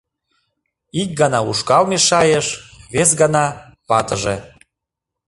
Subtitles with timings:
[1.01, 2.47] —Ик гана ушкал мешайыш,
[2.93, 3.45] вес гана—
[3.89, 4.35] ватыже...